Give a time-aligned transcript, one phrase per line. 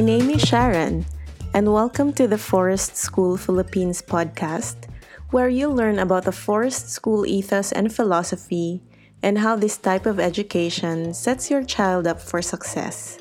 [0.00, 1.06] name is Sharon,
[1.52, 4.88] and welcome to the Forest School Philippines podcast,
[5.30, 8.82] where you'll learn about the Forest School ethos and philosophy
[9.22, 13.18] and how this type of education sets your child up for success.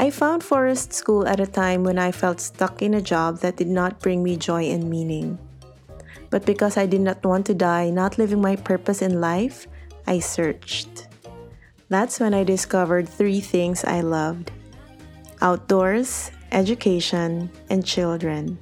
[0.00, 3.56] I found Forest School at a time when I felt stuck in a job that
[3.56, 5.38] did not bring me joy and meaning.
[6.30, 9.68] But because I did not want to die not living my purpose in life,
[10.08, 11.06] I searched.
[11.88, 14.50] That's when I discovered three things I loved
[15.44, 18.58] outdoors, education, and children.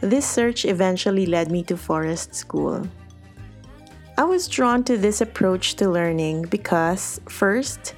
[0.00, 2.82] This search eventually led me to Forest School.
[4.18, 7.94] I was drawn to this approach to learning because, first,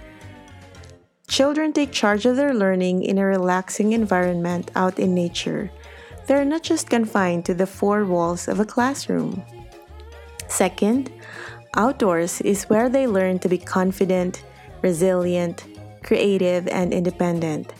[1.26, 5.70] children take charge of their learning in a relaxing environment out in nature.
[6.26, 9.42] They're not just confined to the four walls of a classroom.
[10.48, 11.10] Second,
[11.76, 14.44] outdoors is where they learn to be confident,
[14.82, 15.64] resilient,
[16.02, 17.72] creative, and independent.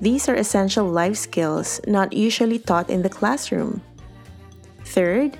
[0.00, 3.80] These are essential life skills not usually taught in the classroom.
[4.84, 5.38] Third,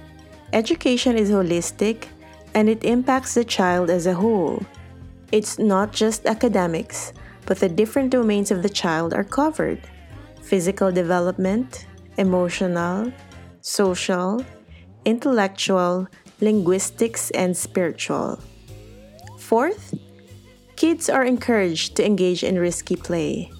[0.53, 2.07] education is holistic
[2.55, 4.63] and it impacts the child as a whole.
[5.33, 7.13] It's not just academics,
[7.47, 9.81] but the different domains of the child are covered
[10.41, 11.87] physical development,
[12.19, 13.11] emotional,
[13.63, 14.45] social,
[15.05, 16.07] intellectual,
[16.41, 18.39] linguistics, and spiritual.
[19.39, 19.95] Fourth,
[20.77, 23.51] kids are encouraged to engage in risky play.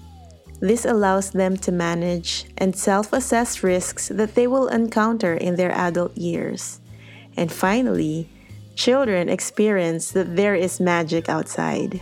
[0.59, 5.71] This allows them to manage and self assess risks that they will encounter in their
[5.71, 6.79] adult years.
[7.35, 8.29] And finally,
[8.75, 12.01] children experience that there is magic outside.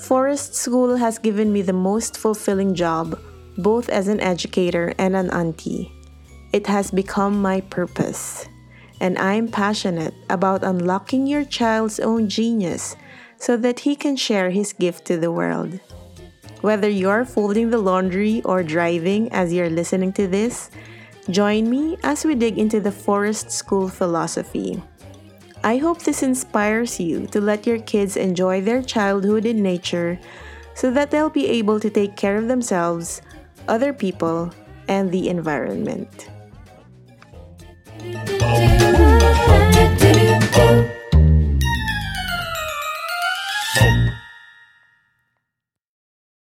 [0.00, 3.18] Forest School has given me the most fulfilling job,
[3.56, 5.92] both as an educator and an auntie.
[6.52, 8.46] It has become my purpose,
[9.00, 12.96] and I'm passionate about unlocking your child's own genius
[13.38, 15.80] so that he can share his gift to the world.
[16.60, 20.70] Whether you're folding the laundry or driving as you're listening to this,
[21.30, 24.82] join me as we dig into the Forest School philosophy.
[25.62, 30.18] I hope this inspires you to let your kids enjoy their childhood in nature
[30.74, 33.22] so that they'll be able to take care of themselves,
[33.66, 34.52] other people,
[34.88, 36.30] and the environment.